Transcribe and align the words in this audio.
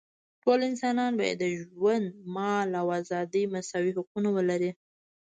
ټول 0.43 0.59
انسانان 0.69 1.11
باید 1.19 1.37
د 1.43 1.45
ژوند، 1.61 2.07
مال 2.35 2.69
او 2.81 2.87
ازادۍ 2.99 3.43
مساوي 3.53 3.91
حقونه 3.97 4.29
ولري. 4.37 4.71